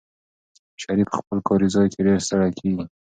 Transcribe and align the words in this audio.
شریف 0.81 1.07
په 1.11 1.15
خپل 1.21 1.37
کاري 1.47 1.67
ځای 1.75 1.87
کې 1.93 1.99
ډېر 2.07 2.19
ستړی 2.27 2.51
کېږي. 2.59 2.83